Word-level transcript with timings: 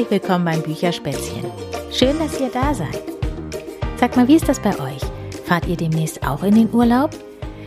Herzlich 0.00 0.22
willkommen 0.22 0.46
beim 0.46 0.62
Bücherspätzchen. 0.62 1.44
Schön, 1.92 2.18
dass 2.18 2.40
ihr 2.40 2.48
da 2.48 2.72
seid. 2.72 3.02
Sag 3.98 4.16
mal, 4.16 4.26
wie 4.28 4.36
ist 4.36 4.48
das 4.48 4.58
bei 4.58 4.70
euch? 4.80 5.02
Fahrt 5.44 5.66
ihr 5.66 5.76
demnächst 5.76 6.26
auch 6.26 6.42
in 6.42 6.54
den 6.54 6.72
Urlaub? 6.72 7.10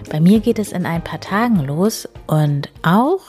Bei 0.09 0.19
mir 0.19 0.39
geht 0.39 0.57
es 0.57 0.71
in 0.71 0.87
ein 0.87 1.03
paar 1.03 1.19
Tagen 1.19 1.59
los 1.59 2.09
und 2.25 2.71
auch 2.81 3.19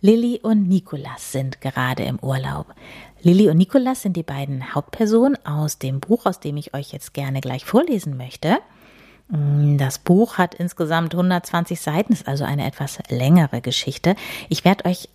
Lilly 0.00 0.40
und 0.42 0.68
Nikolas 0.68 1.30
sind 1.30 1.60
gerade 1.60 2.02
im 2.02 2.18
Urlaub. 2.18 2.74
Lilly 3.22 3.48
und 3.48 3.56
Nikolas 3.56 4.02
sind 4.02 4.16
die 4.16 4.24
beiden 4.24 4.74
Hauptpersonen 4.74 5.38
aus 5.46 5.78
dem 5.78 6.00
Buch, 6.00 6.26
aus 6.26 6.40
dem 6.40 6.56
ich 6.56 6.74
euch 6.74 6.90
jetzt 6.92 7.14
gerne 7.14 7.40
gleich 7.40 7.64
vorlesen 7.64 8.16
möchte. 8.16 8.58
Das 9.28 10.00
Buch 10.00 10.38
hat 10.38 10.56
insgesamt 10.56 11.14
120 11.14 11.80
Seiten, 11.80 12.14
ist 12.14 12.26
also 12.26 12.42
eine 12.42 12.66
etwas 12.66 12.98
längere 13.10 13.60
Geschichte. 13.60 14.16
Ich 14.48 14.64
werde 14.64 14.86
euch 14.86 15.08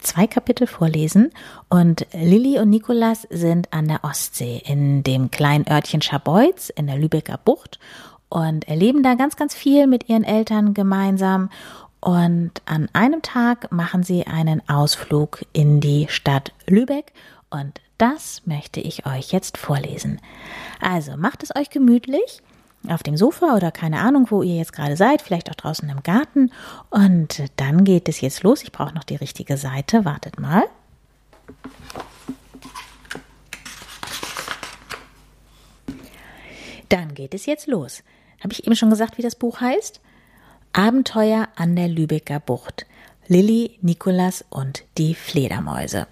zwei 0.00 0.26
Kapitel 0.26 0.66
vorlesen 0.66 1.30
und 1.68 2.06
Lilly 2.12 2.58
und 2.58 2.70
Nikolas 2.70 3.26
sind 3.30 3.72
an 3.72 3.88
der 3.88 4.04
Ostsee 4.04 4.62
in 4.64 5.02
dem 5.02 5.30
kleinen 5.30 5.68
Örtchen 5.68 6.02
Scharbeutz 6.02 6.70
in 6.70 6.86
der 6.86 6.98
Lübecker 6.98 7.38
Bucht 7.38 7.78
und 8.28 8.68
erleben 8.68 9.02
da 9.02 9.14
ganz, 9.14 9.36
ganz 9.36 9.54
viel 9.54 9.86
mit 9.86 10.08
ihren 10.08 10.24
Eltern 10.24 10.74
gemeinsam. 10.74 11.50
Und 12.00 12.62
an 12.64 12.88
einem 12.94 13.20
Tag 13.20 13.70
machen 13.72 14.02
sie 14.02 14.26
einen 14.26 14.66
Ausflug 14.68 15.44
in 15.52 15.80
die 15.80 16.06
Stadt 16.08 16.52
Lübeck 16.66 17.12
und 17.50 17.80
das 17.98 18.46
möchte 18.46 18.80
ich 18.80 19.04
euch 19.04 19.32
jetzt 19.32 19.58
vorlesen. 19.58 20.20
Also 20.80 21.18
macht 21.18 21.42
es 21.42 21.54
euch 21.54 21.68
gemütlich 21.68 22.42
auf 22.88 23.02
dem 23.02 23.16
Sofa 23.16 23.54
oder 23.56 23.70
keine 23.70 24.00
Ahnung, 24.00 24.26
wo 24.30 24.42
ihr 24.42 24.56
jetzt 24.56 24.72
gerade 24.72 24.96
seid, 24.96 25.22
vielleicht 25.22 25.50
auch 25.50 25.54
draußen 25.54 25.88
im 25.88 26.02
Garten. 26.02 26.50
Und 26.88 27.42
dann 27.56 27.84
geht 27.84 28.08
es 28.08 28.20
jetzt 28.20 28.42
los. 28.42 28.62
Ich 28.62 28.72
brauche 28.72 28.94
noch 28.94 29.04
die 29.04 29.16
richtige 29.16 29.56
Seite. 29.56 30.04
Wartet 30.04 30.40
mal. 30.40 30.64
Dann 36.88 37.14
geht 37.14 37.34
es 37.34 37.46
jetzt 37.46 37.66
los. 37.66 38.02
Habe 38.42 38.52
ich 38.52 38.66
eben 38.66 38.74
schon 38.74 38.90
gesagt, 38.90 39.18
wie 39.18 39.22
das 39.22 39.36
Buch 39.36 39.60
heißt? 39.60 40.00
Abenteuer 40.72 41.48
an 41.56 41.76
der 41.76 41.88
Lübecker 41.88 42.40
Bucht. 42.40 42.86
Lilly, 43.28 43.78
Nikolas 43.80 44.44
und 44.50 44.84
die 44.98 45.14
Fledermäuse. 45.14 46.08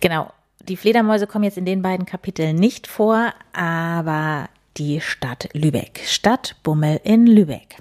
Genau, 0.00 0.32
die 0.68 0.76
Fledermäuse 0.76 1.26
kommen 1.26 1.44
jetzt 1.44 1.58
in 1.58 1.64
den 1.64 1.82
beiden 1.82 2.06
Kapiteln 2.06 2.56
nicht 2.56 2.86
vor, 2.86 3.32
aber 3.52 4.48
die 4.78 5.00
Stadt 5.00 5.48
Lübeck. 5.54 6.00
Stadtbummel 6.04 7.00
in 7.02 7.26
Lübeck. 7.26 7.78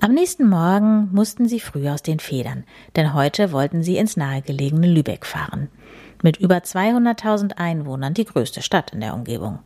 Am 0.00 0.12
nächsten 0.12 0.48
Morgen 0.48 1.10
mussten 1.12 1.48
sie 1.48 1.60
früh 1.60 1.88
aus 1.88 2.02
den 2.02 2.18
Federn, 2.18 2.64
denn 2.96 3.12
heute 3.12 3.52
wollten 3.52 3.82
sie 3.82 3.98
ins 3.98 4.16
nahegelegene 4.16 4.86
Lübeck 4.86 5.26
fahren. 5.26 5.68
Mit 6.22 6.38
über 6.38 6.56
200.000 6.56 7.58
Einwohnern 7.58 8.14
die 8.14 8.24
größte 8.24 8.62
Stadt 8.62 8.92
in 8.92 9.00
der 9.00 9.12
Umgebung. 9.12 9.58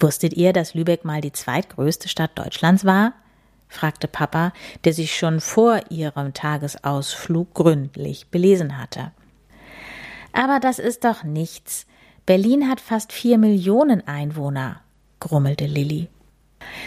Wusstet 0.00 0.34
ihr, 0.34 0.52
dass 0.52 0.74
Lübeck 0.74 1.04
mal 1.04 1.20
die 1.20 1.32
zweitgrößte 1.32 2.08
Stadt 2.08 2.36
Deutschlands 2.36 2.84
war? 2.84 3.12
fragte 3.68 4.08
Papa, 4.08 4.52
der 4.84 4.94
sich 4.94 5.16
schon 5.16 5.40
vor 5.40 5.80
ihrem 5.90 6.34
Tagesausflug 6.34 7.54
gründlich 7.54 8.28
belesen 8.30 8.78
hatte. 8.78 9.12
Aber 10.32 10.58
das 10.58 10.80
ist 10.80 11.04
doch 11.04 11.22
nichts. 11.22 11.86
Berlin 12.26 12.68
hat 12.68 12.80
fast 12.80 13.12
vier 13.12 13.38
Millionen 13.38 14.06
Einwohner 14.08 14.80
grummelte 15.20 15.66
Lilly. 15.66 16.08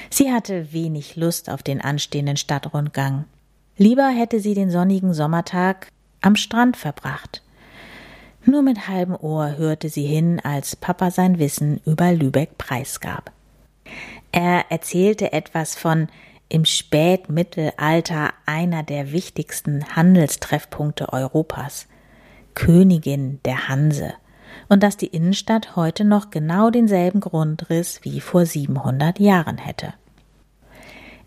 Sie 0.10 0.32
hatte 0.32 0.74
wenig 0.74 1.16
Lust 1.16 1.50
auf 1.50 1.64
den 1.64 1.82
anstehenden 1.82 2.38
Stadtrundgang. 2.38 3.26
Lieber 3.78 4.10
hätte 4.10 4.40
sie 4.40 4.54
den 4.54 4.72
sonnigen 4.72 5.14
Sommertag 5.14 5.88
am 6.22 6.36
Strand 6.36 6.76
verbracht. 6.76 7.42
Nur 8.46 8.62
mit 8.62 8.88
halbem 8.88 9.16
Ohr 9.16 9.58
hörte 9.58 9.90
sie 9.90 10.06
hin, 10.06 10.40
als 10.40 10.76
Papa 10.76 11.12
sein 11.12 11.40
Wissen 11.40 11.82
über 11.86 12.12
Lübeck 12.12 12.58
preisgab. 12.58 13.32
Er 14.32 14.66
erzählte 14.70 15.34
etwas 15.34 15.76
von 15.76 16.08
im 16.50 16.66
Spätmittelalter 16.66 18.34
einer 18.46 18.84
der 18.84 19.12
wichtigsten 19.12 19.96
Handelstreffpunkte 19.96 21.14
Europas, 21.14 21.88
Königin 22.56 23.40
der 23.46 23.68
Hanse 23.70 24.14
und 24.68 24.84
dass 24.84 24.98
die 24.98 25.08
Innenstadt 25.08 25.76
heute 25.76 26.04
noch 26.04 26.30
genau 26.30 26.70
denselben 26.70 27.20
Grundriss 27.20 28.02
wie 28.04 28.20
vor 28.20 28.46
700 28.46 29.20
Jahren 29.20 29.58
hätte. 29.58 29.94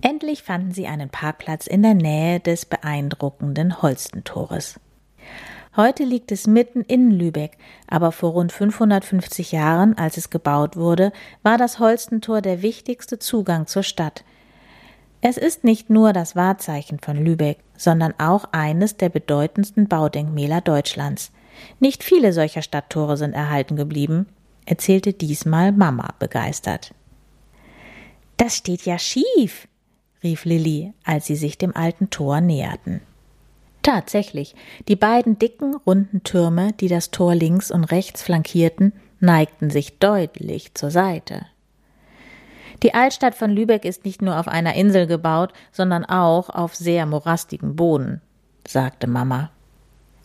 Endlich 0.01 0.43
fanden 0.43 0.73
sie 0.73 0.89
einen 0.89 1.11
Parkplatz 1.11 1.67
in 1.67 1.83
der 1.83 1.95
Nähe 1.95 2.41
des 2.41 2.67
beeindruckenden 2.67 3.81
Holstentores. 3.83 4.81
Heute 5.75 6.05
liegt 6.05 6.33
es 6.33 6.47
mitten 6.47 6.83
in 6.83 7.11
Lübeck, 7.11 7.57
aber 7.87 8.13
vor 8.13 8.33
rund 8.33 8.53
550 8.53 9.53
Jahren, 9.53 9.97
als 9.97 10.19
es 10.19 10.29
gebaut 10.29 10.77
wurde, 10.77 11.13
war 11.43 11.57
das 11.57 11.79
Holstentor 11.79 12.43
der 12.43 12.61
wichtigste 12.61 13.19
Zugang 13.19 13.67
zur 13.67 13.83
Stadt. 13.83 14.25
Es 15.23 15.39
ist 15.39 15.63
nicht 15.63 15.89
nur 15.89 16.13
das 16.13 16.37
Wahrzeichen 16.37 16.99
von 16.99 17.17
Lübeck, 17.17 17.59
sondern 17.77 18.13
auch 18.19 18.47
eines 18.51 18.97
der 18.97 19.09
bedeutendsten 19.09 19.87
Baudenkmäler 19.87 20.61
Deutschlands. 20.61 21.31
Nicht 21.81 22.03
viele 22.03 22.33
solcher 22.33 22.63
Stadttore 22.63 23.17
sind 23.17 23.33
erhalten 23.33 23.77
geblieben, 23.77 24.27
erzählte 24.67 25.13
diesmal 25.13 25.73
Mama 25.73 26.15
begeistert. 26.19 26.95
Das 28.37 28.57
steht 28.57 28.83
ja 28.83 28.99
schief, 28.99 29.69
rief 30.23 30.45
Lilly, 30.45 30.93
als 31.05 31.27
sie 31.27 31.37
sich 31.37 31.59
dem 31.59 31.77
alten 31.77 32.11
Tor 32.11 32.41
näherten. 32.41 33.01
Tatsächlich, 33.83 34.55
die 34.89 34.97
beiden 34.97 35.39
dicken, 35.39 35.75
runden 35.87 36.23
Türme, 36.23 36.73
die 36.73 36.89
das 36.89 37.11
Tor 37.11 37.35
links 37.35 37.71
und 37.71 37.85
rechts 37.85 38.23
flankierten, 38.23 38.93
neigten 39.19 39.71
sich 39.71 39.99
deutlich 39.99 40.75
zur 40.75 40.91
Seite. 40.91 41.47
Die 42.83 42.95
Altstadt 42.95 43.35
von 43.35 43.51
Lübeck 43.51 43.85
ist 43.85 44.05
nicht 44.05 44.23
nur 44.23 44.39
auf 44.39 44.49
einer 44.49 44.75
Insel 44.75 45.07
gebaut, 45.07 45.53
sondern 45.71 46.05
auch 46.05 46.51
auf 46.51 46.75
sehr 46.75 47.07
morastigem 47.07 47.77
Boden, 47.77 48.21
sagte 48.67 49.07
Mama. 49.07 49.51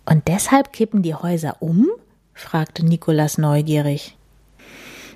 Und 0.10 0.28
deshalb 0.28 0.72
kippen 0.72 1.02
die 1.02 1.16
Häuser 1.16 1.58
um? 1.60 1.88
fragte 2.34 2.86
Nikolas 2.86 3.38
neugierig. 3.38 4.16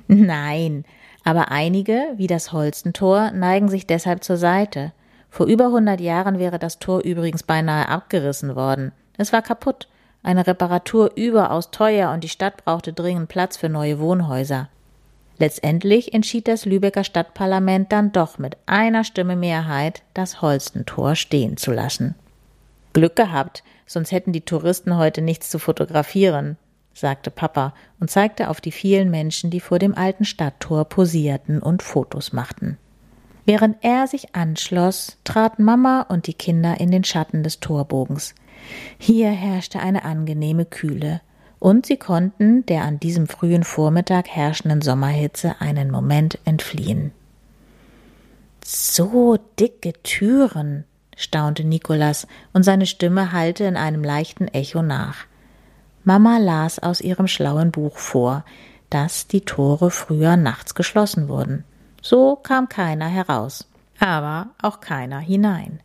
Nein, 0.08 0.84
aber 1.24 1.50
einige, 1.50 2.14
wie 2.18 2.28
das 2.28 2.52
Holstentor, 2.52 3.32
neigen 3.32 3.70
sich 3.70 3.88
deshalb 3.88 4.24
zur 4.24 4.36
Seite. 4.36 4.92
Vor 5.30 5.46
über 5.46 5.72
hundert 5.72 6.02
Jahren 6.02 6.40
wäre 6.40 6.60
das 6.60 6.80
Tor 6.80 7.02
übrigens 7.04 7.44
beinahe 7.44 7.88
abgerissen 7.88 8.56
worden. 8.56 8.92
Es 9.18 9.32
war 9.32 9.42
kaputt, 9.42 9.88
eine 10.24 10.46
Reparatur 10.46 11.12
überaus 11.16 11.72
teuer 11.72 12.12
und 12.12 12.24
die 12.24 12.30
Stadt 12.30 12.66
brauchte 12.66 12.92
dringend 12.92 13.30
Platz 13.30 13.56
für 13.56 13.70
neue 13.70 14.00
Wohnhäuser. 14.00 14.68
Letztendlich 15.38 16.14
entschied 16.14 16.48
das 16.48 16.66
Lübecker 16.66 17.04
Stadtparlament 17.04 17.92
dann 17.92 18.12
doch 18.12 18.38
mit 18.38 18.58
einer 18.66 19.04
Stimme 19.06 19.38
Mehrheit, 19.38 20.04
das 20.14 20.42
Holstentor 20.42 21.16
stehen 21.16 21.56
zu 21.56 21.72
lassen. 21.72 22.16
Glück 22.94 23.16
gehabt, 23.16 23.64
sonst 23.94 24.12
hätten 24.12 24.32
die 24.32 24.42
Touristen 24.42 24.98
heute 24.98 25.22
nichts 25.22 25.50
zu 25.50 25.60
fotografieren, 25.60 26.58
sagte 26.94 27.32
Papa 27.32 27.74
und 28.00 28.10
zeigte 28.10 28.50
auf 28.50 28.62
die 28.62 28.72
vielen 28.72 29.10
Menschen, 29.10 29.50
die 29.50 29.60
vor 29.60 29.80
dem 29.80 29.96
alten 29.96 30.26
Stadttor 30.26 30.86
posierten 30.86 31.62
und 31.62 31.84
Fotos 31.84 32.34
machten. 32.34 32.78
Während 33.46 33.78
er 33.82 34.08
sich 34.08 34.36
anschloss, 34.36 35.18
traten 35.24 35.64
Mama 35.64 36.06
und 36.08 36.28
die 36.28 36.34
Kinder 36.34 36.80
in 36.80 36.92
den 36.92 37.04
Schatten 37.04 37.44
des 37.44 37.60
Torbogens. 37.60 38.36
Hier 38.98 39.32
herrschte 39.32 39.80
eine 39.80 40.06
angenehme 40.06 40.66
Kühle, 40.66 41.22
und 41.60 41.86
sie 41.86 41.98
konnten 41.98 42.66
der 42.66 42.84
an 42.84 43.00
diesem 43.00 43.28
frühen 43.28 43.64
Vormittag 43.64 44.28
herrschenden 44.28 44.82
Sommerhitze 44.82 45.56
einen 45.60 45.92
Moment 45.92 46.40
entfliehen. 46.44 47.12
So 48.66 49.38
dicke 49.60 49.94
Türen, 50.02 50.86
staunte 51.22 51.64
Nikolas, 51.64 52.28
und 52.54 52.64
seine 52.64 52.86
Stimme 52.86 53.32
hallte 53.32 53.64
in 53.64 53.78
einem 53.78 54.04
leichten 54.04 54.48
Echo 54.48 54.82
nach. 54.82 55.26
Mama 56.04 56.38
las 56.38 56.80
aus 56.80 57.02
ihrem 57.02 57.28
schlauen 57.28 57.72
Buch 57.72 57.98
vor, 57.98 58.44
dass 58.90 59.28
die 59.28 59.42
Tore 59.42 59.92
früher 59.92 60.36
nachts 60.36 60.76
geschlossen 60.76 61.30
wurden. 61.30 61.64
So 62.02 62.36
kam 62.36 62.70
keiner 62.70 63.08
heraus, 63.08 63.68
aber 64.00 64.48
auch 64.62 64.82
keiner 64.82 65.20
hinein. 65.20 65.80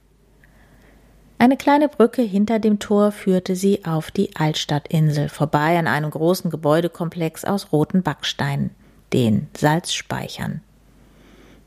Eine 1.38 1.58
kleine 1.58 1.88
Brücke 1.88 2.22
hinter 2.22 2.58
dem 2.58 2.78
Tor 2.78 3.12
führte 3.12 3.56
sie 3.56 3.84
auf 3.84 4.10
die 4.10 4.34
Altstadtinsel 4.36 5.28
vorbei 5.28 5.78
an 5.78 5.86
einem 5.86 6.10
großen 6.10 6.50
Gebäudekomplex 6.50 7.44
aus 7.44 7.72
roten 7.72 8.02
Backsteinen, 8.02 8.70
den 9.12 9.48
Salzspeichern. 9.54 10.62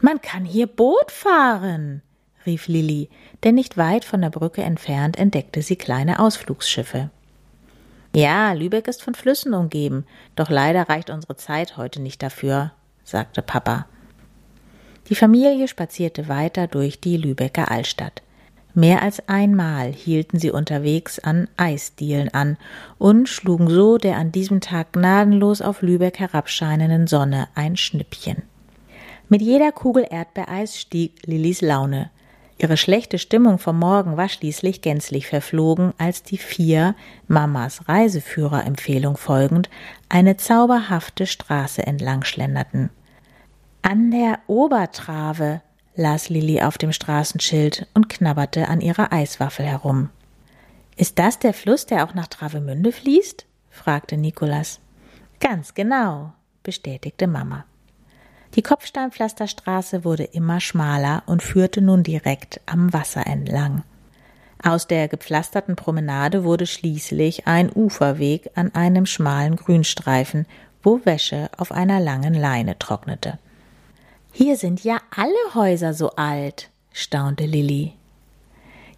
Man 0.02 0.22
kann 0.22 0.44
hier 0.44 0.66
Boot 0.66 1.12
fahren, 1.12 2.02
rief 2.50 2.68
Lilli, 2.68 3.10
denn 3.44 3.54
nicht 3.54 3.78
weit 3.78 4.04
von 4.04 4.22
der 4.22 4.32
Brücke 4.32 4.64
entfernt 4.64 5.18
entdeckte 5.18 5.62
sie 5.62 5.76
kleine 5.76 6.20
Ausflugsschiffe. 6.20 7.12
Ja, 8.16 8.54
Lübeck 8.54 8.88
ist 8.88 9.04
von 9.04 9.14
Flüssen 9.14 9.54
umgeben, 9.54 10.06
doch 10.36 10.50
leider 10.50 10.90
reicht 10.90 11.12
unsere 11.12 11.36
Zeit 11.36 11.78
heute 11.78 12.02
nicht 12.02 12.24
dafür, 12.24 12.72
sagte 13.04 13.44
Papa. 13.44 13.86
Die 15.10 15.16
Familie 15.16 15.68
spazierte 15.68 16.28
weiter 16.28 16.66
durch 16.66 17.00
die 17.00 17.18
Lübecker 17.18 17.70
Altstadt. 17.70 18.24
Mehr 18.74 19.04
als 19.04 19.28
einmal 19.30 19.92
hielten 19.92 20.40
sie 20.40 20.52
unterwegs 20.52 21.20
an 21.20 21.48
Eisdielen 21.58 22.34
an 22.34 22.58
und 22.98 23.30
schlugen 23.30 23.70
so 23.70 23.98
der 23.98 24.18
an 24.18 24.32
diesem 24.32 24.60
Tag 24.60 24.94
gnadenlos 24.94 25.62
auf 25.62 25.84
Lübeck 25.84 26.20
herabscheinenden 26.20 27.06
Sonne 27.06 27.48
ein 27.54 27.78
Schnippchen. 27.78 28.42
Mit 29.28 29.44
jeder 29.44 29.72
Kugel 29.72 30.08
Erdbeereis 30.10 30.80
stieg 30.80 31.28
Lillis 31.28 31.62
Laune. 31.62 32.10
Ihre 32.62 32.76
schlechte 32.76 33.20
Stimmung 33.20 33.58
vom 33.58 33.80
Morgen 33.80 34.18
war 34.18 34.28
schließlich 34.28 34.82
gänzlich 34.82 35.28
verflogen, 35.28 35.94
als 35.98 36.24
die 36.24 36.38
vier, 36.38 36.94
Mamas 37.28 37.88
Reiseführerempfehlung 37.88 39.16
folgend, 39.16 39.70
eine 40.10 40.36
zauberhafte 40.36 41.26
Straße 41.26 41.88
entlang 41.88 42.26
schlenderten. 42.26 42.90
An 43.82 44.12
der 44.12 44.40
Obertrave 44.48 45.62
las 45.96 46.28
Lilli 46.28 46.62
auf 46.62 46.78
dem 46.78 46.92
Straßenschild 46.92 47.88
und 47.94 48.10
knabberte 48.10 48.68
an 48.68 48.82
ihrer 48.82 49.14
Eiswaffel 49.14 49.66
herum. 49.66 50.10
Ist 50.98 51.18
das 51.18 51.40
der 51.40 51.54
Fluss, 51.54 51.86
der 51.86 52.04
auch 52.04 52.14
nach 52.14 52.28
Travemünde 52.28 52.92
fließt? 52.92 53.46
fragte 53.70 54.18
Nikolas. 54.18 54.82
Ganz 55.40 55.74
genau, 55.76 56.34
bestätigte 56.64 57.26
Mama. 57.26 57.64
Die 58.56 58.64
Kopfsteinpflasterstraße 58.64 60.04
wurde 60.04 60.24
immer 60.24 60.60
schmaler 60.60 61.24
und 61.28 61.44
führte 61.44 61.82
nun 61.82 62.04
direkt 62.04 62.62
am 62.66 62.92
Wasser 62.94 63.28
entlang. 63.28 63.84
Aus 64.62 64.88
der 64.88 65.08
gepflasterten 65.08 65.76
Promenade 65.76 66.44
wurde 66.44 66.66
schließlich 66.66 67.48
ein 67.48 67.72
Uferweg 67.74 68.50
an 68.56 68.74
einem 68.76 69.06
schmalen 69.06 69.56
Grünstreifen, 69.56 70.46
wo 70.84 71.00
Wäsche 71.06 71.50
auf 71.58 71.72
einer 71.72 72.00
langen 72.00 72.34
Leine 72.34 72.78
trocknete. 72.78 73.40
Hier 74.32 74.58
sind 74.58 74.84
ja 74.84 74.98
alle 75.16 75.54
Häuser 75.54 75.94
so 75.94 76.12
alt, 76.12 76.70
staunte 76.92 77.46
Lilli. 77.46 77.94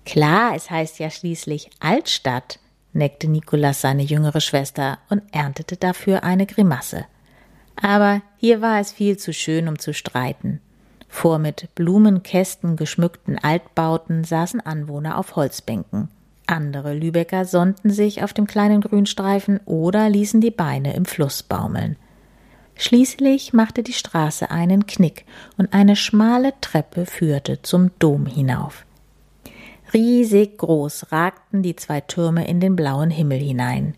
Klar, 0.06 0.56
es 0.56 0.70
heißt 0.70 1.00
ja 1.00 1.10
schließlich 1.10 1.70
Altstadt, 1.80 2.60
neckte 2.94 3.28
Nikolas 3.28 3.82
seine 3.82 4.04
jüngere 4.04 4.42
Schwester 4.42 4.98
und 5.10 5.22
erntete 5.32 5.78
dafür 5.78 6.24
eine 6.24 6.48
Grimasse. 6.48 7.06
Aber 7.76 8.22
hier 8.38 8.62
war 8.62 8.80
es 8.80 8.92
viel 8.92 9.18
zu 9.18 9.34
schön, 9.34 9.68
um 9.68 9.80
zu 9.80 9.94
streiten. 9.94 10.62
Vor 11.08 11.40
mit 11.40 11.70
Blumenkästen 11.76 12.78
geschmückten 12.78 13.38
Altbauten 13.38 14.24
saßen 14.24 14.62
Anwohner 14.62 15.18
auf 15.18 15.36
Holzbänken. 15.36 16.10
Andere 16.48 16.94
Lübecker 16.94 17.46
sonnten 17.46 17.90
sich 17.90 18.24
auf 18.24 18.34
dem 18.34 18.48
kleinen 18.48 18.82
Grünstreifen 18.82 19.60
oder 19.66 20.10
ließen 20.10 20.42
die 20.42 20.52
Beine 20.52 20.96
im 20.96 21.06
Fluss 21.06 21.44
baumeln. 21.44 21.98
Schließlich 22.76 23.54
machte 23.54 23.84
die 23.84 23.94
Straße 23.94 24.50
einen 24.50 24.88
Knick 24.88 25.26
und 25.58 25.74
eine 25.74 25.96
schmale 25.96 26.54
Treppe 26.62 27.06
führte 27.06 27.62
zum 27.62 27.92
Dom 28.00 28.26
hinauf. 28.26 28.86
Riesig 29.94 30.58
groß 30.58 31.12
ragten 31.12 31.62
die 31.62 31.76
zwei 31.76 32.02
Türme 32.02 32.48
in 32.48 32.60
den 32.60 32.76
blauen 32.76 33.12
Himmel 33.12 33.40
hinein. 33.40 33.96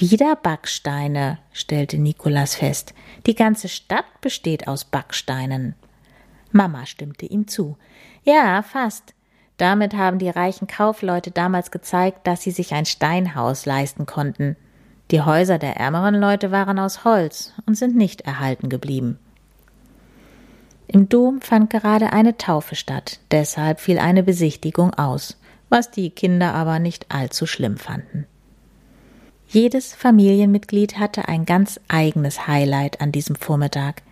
Wieder 0.00 0.34
Backsteine, 0.34 1.36
stellte 1.52 1.98
Nikolas 1.98 2.54
fest. 2.54 2.94
Die 3.26 3.34
ganze 3.34 3.68
Stadt 3.68 4.06
besteht 4.22 4.66
aus 4.66 4.86
Backsteinen. 4.86 5.74
Mama 6.52 6.86
stimmte 6.86 7.26
ihm 7.26 7.46
zu. 7.48 7.76
Ja, 8.24 8.62
fast. 8.62 9.12
Damit 9.58 9.92
haben 9.92 10.18
die 10.18 10.30
reichen 10.30 10.66
Kaufleute 10.68 11.32
damals 11.32 11.70
gezeigt, 11.70 12.26
dass 12.26 12.40
sie 12.40 12.50
sich 12.50 12.72
ein 12.72 12.86
Steinhaus 12.86 13.66
leisten 13.66 14.06
konnten. 14.06 14.56
Die 15.10 15.20
Häuser 15.20 15.58
der 15.58 15.76
ärmeren 15.76 16.14
Leute 16.14 16.50
waren 16.50 16.78
aus 16.78 17.04
Holz 17.04 17.52
und 17.66 17.74
sind 17.74 17.94
nicht 17.94 18.22
erhalten 18.22 18.70
geblieben. 18.70 19.18
Im 20.86 21.10
Dom 21.10 21.42
fand 21.42 21.68
gerade 21.68 22.14
eine 22.14 22.38
Taufe 22.38 22.74
statt, 22.74 23.20
deshalb 23.32 23.80
fiel 23.80 23.98
eine 23.98 24.22
Besichtigung 24.22 24.94
aus, 24.94 25.38
was 25.68 25.90
die 25.90 26.08
Kinder 26.08 26.54
aber 26.54 26.78
nicht 26.78 27.14
allzu 27.14 27.44
schlimm 27.44 27.76
fanden. 27.76 28.26
Jedes 29.52 29.94
Familienmitglied 29.94 30.96
hatte 31.00 31.26
ein 31.26 31.44
ganz 31.44 31.80
eigenes 31.88 32.46
Highlight 32.46 33.00
an 33.00 33.10
diesem 33.10 33.34
Vormittag. 33.34 34.02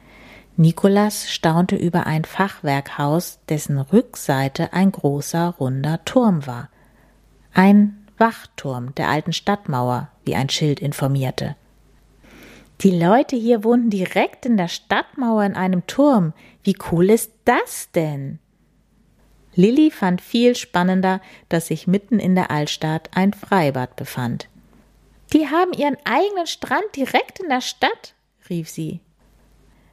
Nikolas 0.57 1.31
staunte 1.31 1.77
über 1.77 2.09
ein 2.09 2.25
Fachwerkhaus, 2.25 3.39
dessen 3.49 3.79
Rückseite 3.79 4.73
ein 4.73 4.91
großer 4.91 5.55
runder 5.61 6.05
Turm 6.05 6.45
war. 6.49 6.71
Ein 7.55 8.05
Wachturm 8.17 8.97
der 8.97 9.11
alten 9.11 9.33
Stadtmauer, 9.33 10.09
wie 10.25 10.35
ein 10.35 10.49
Schild 10.49 10.81
informierte. 10.81 11.55
Die 12.81 12.99
Leute 12.99 13.37
hier 13.37 13.63
wohnten 13.63 13.91
direkt 13.91 14.45
in 14.45 14.57
der 14.57 14.67
Stadtmauer 14.67 15.45
in 15.45 15.55
einem 15.55 15.87
Turm. 15.87 16.33
Wie 16.65 16.77
cool 16.91 17.11
ist 17.11 17.31
das 17.45 17.93
denn? 17.93 18.41
Lilli 19.55 19.93
fand 19.93 20.21
viel 20.21 20.57
spannender, 20.57 21.21
dass 21.49 21.69
sich 21.69 21.87
mitten 21.87 22.19
in 22.19 22.35
der 22.35 22.51
Altstadt 22.51 23.11
ein 23.15 23.33
Freibad 23.33 23.95
befand. 23.95 24.49
Die 25.33 25.49
haben 25.49 25.73
ihren 25.73 25.97
eigenen 26.05 26.47
Strand 26.47 26.97
direkt 26.97 27.41
in 27.41 27.49
der 27.49 27.61
Stadt, 27.61 28.15
rief 28.49 28.69
sie. 28.69 29.01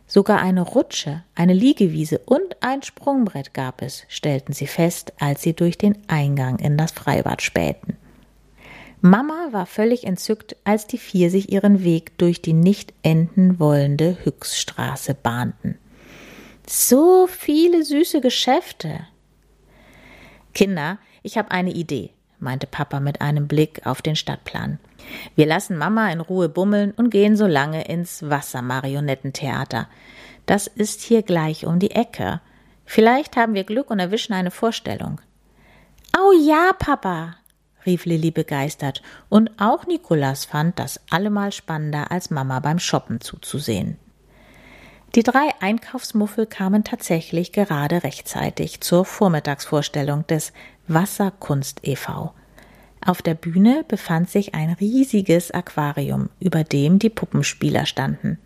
Sogar 0.07 0.39
eine 0.39 0.61
Rutsche, 0.61 1.23
eine 1.33 1.53
Liegewiese 1.53 2.19
und 2.19 2.61
ein 2.61 2.83
Sprungbrett 2.83 3.53
gab 3.53 3.81
es, 3.81 4.05
stellten 4.07 4.53
sie 4.53 4.67
fest, 4.67 5.13
als 5.19 5.41
sie 5.41 5.53
durch 5.53 5.77
den 5.77 5.97
Eingang 6.07 6.59
in 6.59 6.77
das 6.77 6.91
Freibad 6.91 7.41
spähten. 7.41 7.97
Mama 9.01 9.49
war 9.51 9.65
völlig 9.65 10.05
entzückt, 10.05 10.55
als 10.63 10.87
die 10.87 10.97
vier 10.97 11.29
sich 11.29 11.51
ihren 11.51 11.83
Weg 11.83 12.17
durch 12.17 12.41
die 12.41 12.53
nicht 12.53 12.93
enden 13.03 13.59
wollende 13.59 14.17
Hüchsstraße 14.23 15.15
bahnten. 15.15 15.77
So 16.67 17.27
viele 17.27 17.83
süße 17.83 18.21
Geschäfte. 18.21 19.07
Kinder, 20.53 20.97
ich 21.23 21.37
habe 21.37 21.51
eine 21.51 21.71
Idee, 21.71 22.11
meinte 22.39 22.67
Papa 22.67 22.99
mit 22.99 23.21
einem 23.21 23.47
Blick 23.47 23.85
auf 23.85 24.01
den 24.01 24.15
Stadtplan. 24.15 24.79
Wir 25.35 25.45
lassen 25.45 25.77
Mama 25.77 26.11
in 26.11 26.21
Ruhe 26.21 26.49
bummeln 26.49 26.91
und 26.91 27.09
gehen 27.09 27.35
so 27.35 27.47
lange 27.47 27.87
ins 27.87 28.29
Wassermarionettentheater. 28.29 29.87
Das 30.45 30.67
ist 30.67 31.01
hier 31.01 31.23
gleich 31.23 31.65
um 31.65 31.79
die 31.79 31.91
Ecke. 31.91 32.41
Vielleicht 32.85 33.35
haben 33.35 33.53
wir 33.53 33.63
Glück 33.63 33.89
und 33.89 33.99
erwischen 33.99 34.33
eine 34.33 34.51
Vorstellung. 34.51 35.19
Oh 36.17 36.31
ja, 36.39 36.71
Papa, 36.77 37.35
rief 37.85 38.05
Lilli 38.05 38.31
begeistert, 38.31 39.01
und 39.29 39.51
auch 39.59 39.85
Nikolas 39.85 40.45
fand 40.45 40.79
das 40.79 40.99
allemal 41.09 41.51
spannender, 41.51 42.11
als 42.11 42.29
Mama 42.29 42.59
beim 42.59 42.79
Shoppen 42.79 43.21
zuzusehen. 43.21 43.97
Die 45.15 45.23
drei 45.23 45.49
Einkaufsmuffel 45.61 46.45
kamen 46.45 46.83
tatsächlich 46.83 47.53
gerade 47.53 48.03
rechtzeitig 48.03 48.81
zur 48.81 49.05
Vormittagsvorstellung 49.05 50.27
des 50.27 50.51
Wasserkunst 50.87 51.87
e.V. 51.87 52.33
Auf 53.05 53.21
der 53.21 53.35
Bühne 53.35 53.85
befand 53.87 54.31
sich 54.31 54.55
ein 54.55 54.71
riesiges 54.71 55.51
Aquarium, 55.51 56.29
über 56.39 56.63
dem 56.63 56.97
die 56.97 57.11
Puppenspieler 57.11 57.85
standen. 57.85 58.39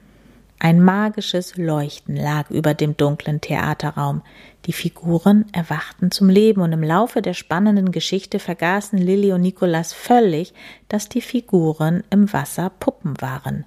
Ein 0.62 0.82
magisches 0.82 1.56
Leuchten 1.56 2.18
lag 2.18 2.52
über 2.52 2.74
dem 2.74 2.98
dunklen 2.98 3.40
Theaterraum. 3.40 4.22
Die 4.66 4.74
Figuren 4.74 5.46
erwachten 5.54 6.12
zum 6.12 6.28
Leben 6.28 6.60
und 6.62 6.74
im 6.74 6.84
Laufe 6.84 7.22
der 7.22 7.34
spannenden 7.34 7.94
Geschichte 7.94 8.40
vergaßen 8.40 9.00
Lilly 9.00 9.32
und 9.32 9.42
Nikolas 9.42 9.94
völlig, 9.94 10.54
dass 10.90 11.08
die 11.08 11.22
Figuren 11.22 12.04
im 12.10 12.34
Wasser 12.34 12.70
Puppen 12.70 13.22
waren. 13.22 13.64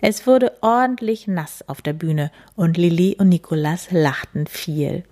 Es 0.00 0.26
wurde 0.26 0.52
ordentlich 0.60 1.28
nass 1.28 1.66
auf 1.68 1.80
der 1.80 1.92
Bühne 1.92 2.32
und 2.56 2.76
Lilly 2.76 3.16
und 3.16 3.28
Nikolas 3.28 3.92
lachten 3.92 4.48
viel. 4.48 5.04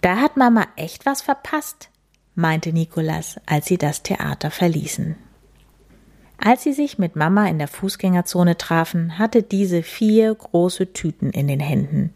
Da 0.00 0.16
hat 0.16 0.38
Mama 0.38 0.66
echt 0.76 1.04
was 1.04 1.20
verpasst, 1.20 1.90
meinte 2.34 2.72
Nikolas, 2.72 3.40
als 3.46 3.66
sie 3.66 3.78
das 3.78 4.02
Theater 4.02 4.50
verließen. 4.50 5.16
Als 6.38 6.64
sie 6.64 6.72
sich 6.72 6.98
mit 6.98 7.14
Mama 7.14 7.46
in 7.48 7.58
der 7.58 7.68
Fußgängerzone 7.68 8.56
trafen, 8.58 9.18
hatte 9.18 9.42
diese 9.42 9.82
vier 9.82 10.34
große 10.34 10.92
Tüten 10.92 11.30
in 11.30 11.46
den 11.46 11.60
Händen. 11.60 12.12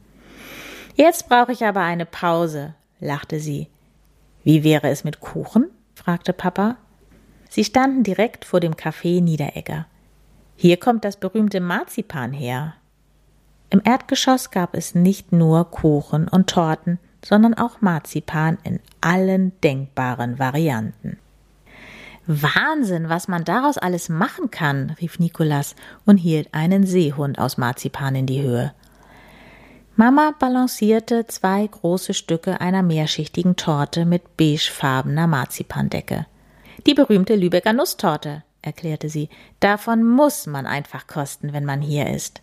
Jetzt 0.96 1.28
brauche 1.28 1.52
ich 1.52 1.64
aber 1.64 1.82
eine 1.82 2.06
Pause, 2.06 2.74
lachte 2.98 3.38
sie. 3.38 3.68
Wie 4.42 4.64
wäre 4.64 4.88
es 4.88 5.04
mit 5.04 5.20
Kuchen? 5.20 5.70
fragte 5.94 6.32
Papa. 6.32 6.76
Sie 7.48 7.64
standen 7.64 8.02
direkt 8.02 8.44
vor 8.44 8.60
dem 8.60 8.74
Café 8.74 9.22
Niederegger. 9.22 9.86
Hier 10.56 10.78
kommt 10.78 11.04
das 11.04 11.16
berühmte 11.16 11.60
Marzipan 11.60 12.32
her. 12.32 12.74
Im 13.70 13.82
Erdgeschoss 13.84 14.50
gab 14.50 14.74
es 14.74 14.94
nicht 14.94 15.32
nur 15.32 15.70
Kuchen 15.70 16.28
und 16.28 16.48
Torten, 16.48 16.98
sondern 17.24 17.54
auch 17.54 17.80
Marzipan 17.80 18.58
in 18.64 18.80
allen 19.06 19.52
denkbaren 19.62 20.40
Varianten. 20.40 21.18
Wahnsinn, 22.26 23.08
was 23.08 23.28
man 23.28 23.44
daraus 23.44 23.78
alles 23.78 24.08
machen 24.08 24.50
kann, 24.50 24.96
rief 25.00 25.20
Nikolas 25.20 25.76
und 26.04 26.16
hielt 26.16 26.52
einen 26.52 26.84
Seehund 26.84 27.38
aus 27.38 27.56
Marzipan 27.56 28.16
in 28.16 28.26
die 28.26 28.42
Höhe. 28.42 28.74
Mama 29.94 30.34
balancierte 30.36 31.26
zwei 31.28 31.64
große 31.68 32.14
Stücke 32.14 32.60
einer 32.60 32.82
mehrschichtigen 32.82 33.54
Torte 33.54 34.04
mit 34.04 34.36
beigefarbener 34.36 35.28
Marzipandecke. 35.28 36.26
Die 36.84 36.94
berühmte 36.94 37.36
Lübecker 37.36 37.72
Nusstorte, 37.72 38.42
erklärte 38.60 39.08
sie. 39.08 39.28
Davon 39.60 40.02
muss 40.02 40.46
man 40.46 40.66
einfach 40.66 41.06
kosten, 41.06 41.52
wenn 41.52 41.64
man 41.64 41.80
hier 41.80 42.10
ist. 42.10 42.42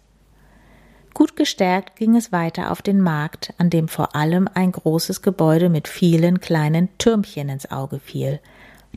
Gut 1.14 1.36
gestärkt 1.36 1.96
ging 1.96 2.16
es 2.16 2.32
weiter 2.32 2.72
auf 2.72 2.82
den 2.82 3.00
Markt, 3.00 3.54
an 3.58 3.70
dem 3.70 3.88
vor 3.88 4.16
allem 4.16 4.50
ein 4.54 4.72
großes 4.72 5.22
Gebäude 5.22 5.70
mit 5.70 5.88
vielen 5.88 6.40
kleinen 6.40 6.90
Türmchen 6.98 7.50
ins 7.50 7.70
Auge 7.72 8.00
fiel, 8.00 8.40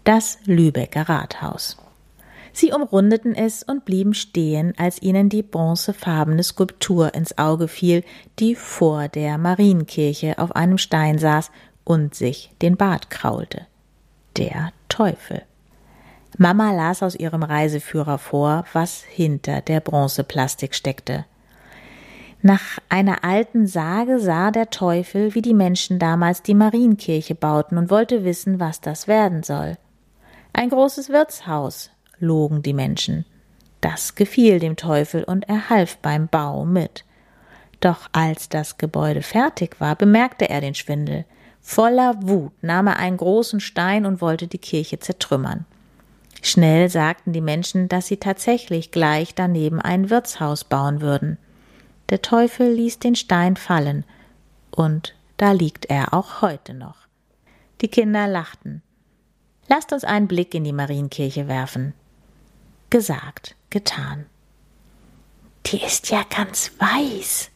das 0.05 0.39
Lübecker 0.45 1.09
Rathaus. 1.09 1.77
Sie 2.55 2.73
umrundeten 2.73 3.35
es 3.35 3.63
und 3.63 3.85
blieben 3.85 4.15
stehen, 4.15 4.73
als 4.79 5.03
ihnen 5.03 5.29
die 5.29 5.43
bronzefarbene 5.43 6.43
Skulptur 6.43 7.13
ins 7.13 7.37
Auge 7.37 7.69
fiel, 7.69 8.03
die 8.39 8.55
vor 8.55 9.09
der 9.09 9.37
Marienkirche 9.37 10.39
auf 10.39 10.57
einem 10.57 10.79
Stein 10.79 11.19
saß 11.19 11.51
und 11.85 12.15
sich 12.15 12.51
den 12.63 12.79
Bart 12.79 13.11
kraulte. 13.11 13.67
Der 14.39 14.73
Teufel. 14.89 15.43
Mama 16.39 16.73
las 16.73 17.03
aus 17.03 17.15
ihrem 17.15 17.43
Reiseführer 17.43 18.17
vor, 18.17 18.65
was 18.73 19.03
hinter 19.03 19.61
der 19.61 19.81
Bronzeplastik 19.81 20.75
steckte. 20.75 21.27
Nach 22.43 22.79
einer 22.89 23.25
alten 23.25 23.67
Sage 23.67 24.21
sah 24.21 24.51
der 24.51 24.71
Teufel, 24.71 25.35
wie 25.35 25.43
die 25.43 25.55
Menschen 25.55 25.99
damals 25.99 26.43
die 26.43 26.55
Marienkirche 26.55 27.35
bauten 27.35 27.79
und 27.79 27.91
wollte 27.91 28.25
wissen, 28.25 28.61
was 28.61 28.81
das 28.81 29.09
werden 29.09 29.43
soll. 29.43 29.77
Ein 30.53 30.71
großes 30.71 31.09
Wirtshaus, 31.09 31.91
logen 32.19 32.63
die 32.63 32.73
Menschen. 32.73 33.25
Das 33.81 34.15
gefiel 34.15 34.59
dem 34.59 34.77
Teufel 34.77 35.25
und 35.25 35.49
er 35.49 35.69
half 35.71 35.99
beim 35.99 36.29
Bau 36.29 36.65
mit. 36.65 37.05
Doch 37.81 38.09
als 38.13 38.49
das 38.49 38.79
Gebäude 38.79 39.23
fertig 39.23 39.81
war, 39.81 39.97
bemerkte 39.97 40.49
er 40.49 40.61
den 40.61 40.75
Schwindel. 40.75 41.25
Voller 41.61 42.15
Wut 42.23 42.53
nahm 42.63 42.87
er 42.87 42.99
einen 42.99 43.17
großen 43.17 43.61
Stein 43.61 44.07
und 44.07 44.21
wollte 44.21 44.47
die 44.47 44.59
Kirche 44.59 44.99
zertrümmern. 44.99 45.67
Schnell 46.43 46.89
sagten 46.89 47.33
die 47.33 47.41
Menschen, 47.41 47.89
dass 47.89 48.07
sie 48.07 48.19
tatsächlich 48.19 48.93
gleich 48.93 49.35
daneben 49.35 49.81
ein 49.81 50.11
Wirtshaus 50.11 50.65
bauen 50.65 51.01
würden. 51.01 51.39
Der 52.11 52.23
Teufel 52.23 52.73
ließ 52.73 53.01
den 53.01 53.17
Stein 53.17 53.57
fallen, 53.57 54.05
und 54.71 55.15
da 55.37 55.53
liegt 55.53 55.87
er 55.87 56.15
auch 56.15 56.41
heute 56.43 56.75
noch. 56.75 57.07
Die 57.81 57.89
Kinder 57.89 58.27
lachten. 58.27 58.83
Lasst 59.69 59.93
uns 59.93 60.05
einen 60.05 60.29
Blick 60.29 60.55
in 60.55 60.65
die 60.65 60.73
Marienkirche 60.73 61.49
werfen. 61.49 61.95
Gesagt, 62.91 63.57
getan. 63.71 64.27
Die 65.67 65.83
ist 65.83 66.11
ja 66.11 66.23
ganz 66.23 66.71
weiß, 66.79 67.51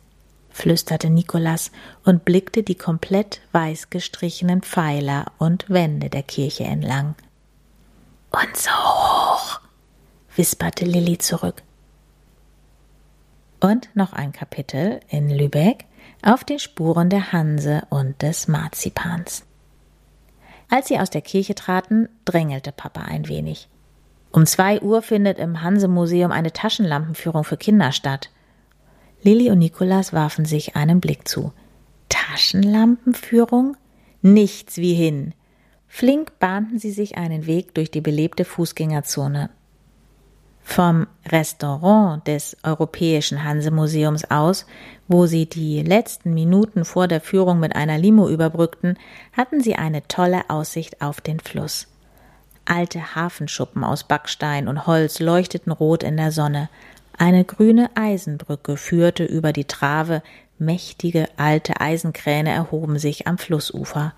flüsterte 0.50 1.08
Nikolas 1.08 1.70
und 2.04 2.24
blickte 2.24 2.64
die 2.64 2.74
komplett 2.74 3.40
weiß 3.52 3.90
gestrichenen 3.90 4.62
Pfeiler 4.62 5.32
und 5.38 5.70
Wände 5.70 6.10
der 6.10 6.24
Kirche 6.24 6.64
entlang. 6.64 7.14
Und 8.32 8.56
so 8.56 8.70
hoch, 8.70 9.60
wisperte 10.34 10.84
Lilli 10.84 11.18
zurück. 11.18 11.62
Und 13.60 13.90
noch 13.94 14.14
ein 14.14 14.32
Kapitel 14.32 15.00
in 15.08 15.28
Lübeck 15.28 15.84
auf 16.22 16.44
den 16.44 16.58
Spuren 16.58 17.10
der 17.10 17.32
Hanse 17.32 17.82
und 17.90 18.22
des 18.22 18.48
Marzipans. 18.48 19.44
Als 20.70 20.88
sie 20.88 20.98
aus 20.98 21.10
der 21.10 21.20
Kirche 21.20 21.54
traten, 21.54 22.08
drängelte 22.24 22.72
Papa 22.72 23.02
ein 23.02 23.28
wenig. 23.28 23.68
Um 24.32 24.46
zwei 24.46 24.80
Uhr 24.80 25.02
findet 25.02 25.38
im 25.38 25.62
Hanse-Museum 25.62 26.30
eine 26.30 26.52
Taschenlampenführung 26.52 27.44
für 27.44 27.56
Kinder 27.56 27.92
statt. 27.92 28.30
Lilli 29.22 29.50
und 29.50 29.58
Nikolas 29.58 30.12
warfen 30.12 30.44
sich 30.44 30.76
einen 30.76 31.00
Blick 31.00 31.28
zu. 31.28 31.52
Taschenlampenführung? 32.08 33.76
Nichts 34.22 34.78
wie 34.78 34.94
hin. 34.94 35.34
Flink 35.88 36.38
bahnten 36.38 36.78
sie 36.78 36.92
sich 36.92 37.18
einen 37.18 37.46
Weg 37.46 37.74
durch 37.74 37.90
die 37.90 38.00
belebte 38.00 38.44
Fußgängerzone. 38.44 39.50
Vom 40.72 41.08
Restaurant 41.26 42.24
des 42.28 42.56
Europäischen 42.62 43.42
Hanse-Museums 43.42 44.30
aus, 44.30 44.66
wo 45.08 45.26
sie 45.26 45.46
die 45.46 45.82
letzten 45.82 46.32
Minuten 46.32 46.84
vor 46.84 47.08
der 47.08 47.20
Führung 47.20 47.58
mit 47.58 47.74
einer 47.74 47.98
Limo 47.98 48.28
überbrückten, 48.28 48.96
hatten 49.32 49.60
sie 49.60 49.74
eine 49.74 50.06
tolle 50.06 50.48
Aussicht 50.48 51.02
auf 51.02 51.20
den 51.20 51.40
Fluss. 51.40 51.88
Alte 52.66 53.16
Hafenschuppen 53.16 53.82
aus 53.82 54.04
Backstein 54.04 54.68
und 54.68 54.86
Holz 54.86 55.18
leuchteten 55.18 55.72
rot 55.72 56.04
in 56.04 56.16
der 56.16 56.30
Sonne. 56.30 56.68
Eine 57.18 57.44
grüne 57.44 57.90
Eisenbrücke 57.96 58.76
führte 58.76 59.24
über 59.24 59.52
die 59.52 59.64
Trave, 59.64 60.22
mächtige 60.56 61.26
alte 61.36 61.80
Eisenkräne 61.80 62.50
erhoben 62.50 63.00
sich 63.00 63.26
am 63.26 63.38
Flussufer. 63.38 64.14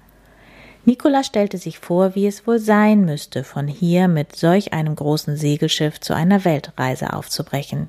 Nikola 0.84 1.22
stellte 1.22 1.58
sich 1.58 1.78
vor, 1.78 2.14
wie 2.14 2.26
es 2.26 2.46
wohl 2.46 2.58
sein 2.58 3.04
müsste, 3.04 3.44
von 3.44 3.68
hier 3.68 4.08
mit 4.08 4.34
solch 4.34 4.72
einem 4.72 4.96
großen 4.96 5.36
Segelschiff 5.36 6.00
zu 6.00 6.14
einer 6.14 6.44
Weltreise 6.44 7.12
aufzubrechen. 7.12 7.88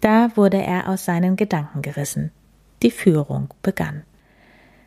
Da 0.00 0.30
wurde 0.36 0.62
er 0.62 0.88
aus 0.88 1.04
seinen 1.04 1.36
Gedanken 1.36 1.80
gerissen. 1.82 2.32
Die 2.82 2.90
Führung 2.90 3.48
begann. 3.62 4.02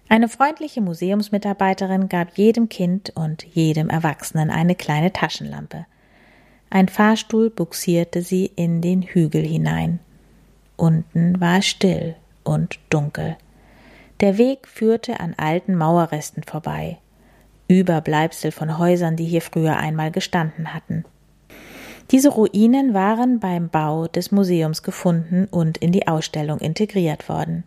Eine 0.10 0.30
freundliche 0.30 0.82
Museumsmitarbeiterin 0.82 2.10
gab 2.10 2.38
jedem 2.38 2.70
Kind 2.70 3.12
und 3.16 3.44
jedem 3.44 3.90
Erwachsenen 3.90 4.52
eine 4.52 4.76
kleine 4.76 5.12
Taschenlampe. 5.12 5.86
Ein 6.70 6.88
Fahrstuhl 6.88 7.50
buxierte 7.50 8.22
sie 8.22 8.52
in 8.56 8.82
den 8.82 9.02
Hügel 9.02 9.44
hinein. 9.44 10.00
Unten 10.76 11.40
war 11.40 11.60
es 11.60 11.66
still 11.66 12.16
und 12.44 12.80
dunkel. 12.90 13.38
Der 14.20 14.38
Weg 14.38 14.68
führte 14.68 15.20
an 15.20 15.34
alten 15.38 15.76
Mauerresten 15.76 16.44
vorbei, 16.44 16.98
Überbleibsel 17.68 18.52
von 18.52 18.78
Häusern, 18.78 19.16
die 19.16 19.26
hier 19.26 19.42
früher 19.42 19.78
einmal 19.78 20.12
gestanden 20.12 20.74
hatten. 20.74 21.06
Diese 22.12 22.30
Ruinen 22.30 22.94
waren 22.94 23.40
beim 23.40 23.70
Bau 23.70 24.08
des 24.08 24.32
Museums 24.32 24.84
gefunden 24.84 25.48
und 25.50 25.78
in 25.78 25.92
die 25.92 26.08
Ausstellung 26.08 26.60
integriert 26.60 27.28
worden. 27.30 27.64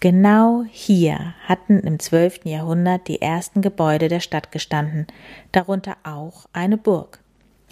Genau 0.00 0.64
hier 0.70 1.34
hatten 1.46 1.80
im 1.80 1.98
zwölften 1.98 2.48
Jahrhundert 2.48 3.08
die 3.08 3.20
ersten 3.22 3.62
Gebäude 3.62 4.08
der 4.08 4.20
Stadt 4.20 4.52
gestanden, 4.52 5.06
darunter 5.52 5.96
auch 6.04 6.46
eine 6.52 6.76
Burg. 6.76 7.20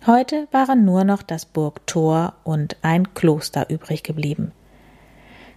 Heute 0.07 0.49
waren 0.51 0.85
nur 0.85 1.05
noch 1.05 1.23
das 1.23 1.47
Burgtor 1.47 2.35
und 2.45 2.77
ein 2.83 3.15
Kloster 3.15 3.71
übrig 3.71 4.03
geblieben. 4.03 4.53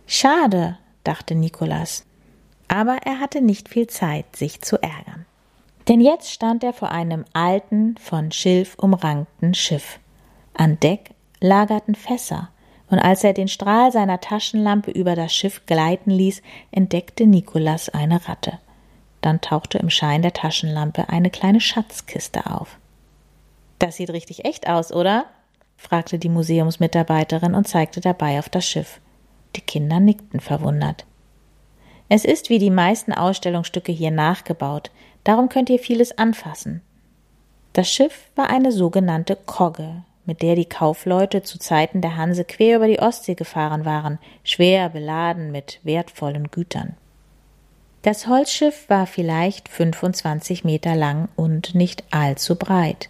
Schade, 0.05 0.77
dachte 1.03 1.35
Nikolas, 1.35 2.05
aber 2.67 2.97
er 3.03 3.19
hatte 3.19 3.41
nicht 3.41 3.69
viel 3.69 3.87
Zeit, 3.87 4.35
sich 4.35 4.61
zu 4.61 4.81
ärgern. 4.81 5.25
Denn 5.87 6.01
jetzt 6.01 6.31
stand 6.31 6.63
er 6.63 6.73
vor 6.73 6.91
einem 6.91 7.23
alten, 7.33 7.95
von 7.97 8.31
Schilf 8.31 8.75
umrankten 8.75 9.53
Schiff. 9.53 9.99
An 10.53 10.79
Deck 10.79 11.11
lagerten 11.39 11.95
Fässer, 11.95 12.49
und 12.89 12.99
als 12.99 13.23
er 13.23 13.33
den 13.33 13.47
Strahl 13.47 13.91
seiner 13.91 14.21
Taschenlampe 14.21 14.91
über 14.91 15.15
das 15.15 15.33
Schiff 15.33 15.65
gleiten 15.65 16.09
ließ, 16.09 16.41
entdeckte 16.71 17.25
Nikolas 17.25 17.89
eine 17.89 18.27
Ratte. 18.27 18.59
Dann 19.21 19.41
tauchte 19.41 19.77
im 19.77 19.89
Schein 19.89 20.21
der 20.21 20.33
Taschenlampe 20.33 21.09
eine 21.09 21.29
kleine 21.29 21.59
Schatzkiste 21.59 22.49
auf. 22.49 22.77
Das 23.79 23.97
sieht 23.97 24.09
richtig 24.09 24.45
echt 24.45 24.69
aus, 24.69 24.91
oder? 24.91 25.25
fragte 25.75 26.17
die 26.17 26.29
Museumsmitarbeiterin 26.29 27.53
und 27.53 27.67
zeigte 27.67 28.01
dabei 28.01 28.39
auf 28.39 28.49
das 28.49 28.65
Schiff. 28.65 28.99
Die 29.55 29.61
Kinder 29.61 29.99
nickten 29.99 30.39
verwundert. 30.39 31.05
Es 32.09 32.23
ist 32.23 32.49
wie 32.49 32.59
die 32.59 32.69
meisten 32.69 33.13
Ausstellungsstücke 33.13 33.91
hier 33.91 34.11
nachgebaut, 34.11 34.91
darum 35.23 35.49
könnt 35.49 35.69
ihr 35.69 35.79
vieles 35.79 36.17
anfassen. 36.17 36.81
Das 37.73 37.89
Schiff 37.91 38.29
war 38.35 38.49
eine 38.49 38.71
sogenannte 38.71 39.35
Kogge, 39.35 40.03
mit 40.25 40.41
der 40.41 40.55
die 40.55 40.65
Kaufleute 40.65 41.43
zu 41.43 41.59
Zeiten 41.59 42.01
der 42.01 42.17
Hanse 42.17 42.43
quer 42.43 42.77
über 42.77 42.87
die 42.87 42.99
Ostsee 42.99 43.35
gefahren 43.35 43.85
waren, 43.85 44.19
schwer 44.43 44.89
beladen 44.89 45.51
mit 45.51 45.79
wertvollen 45.83 46.49
Gütern. 46.49 46.95
Das 48.01 48.27
Holzschiff 48.27 48.89
war 48.89 49.05
vielleicht 49.05 49.67
25 49.67 50.63
Meter 50.63 50.95
lang 50.95 51.29
und 51.35 51.75
nicht 51.75 52.03
allzu 52.11 52.55
breit. 52.55 53.09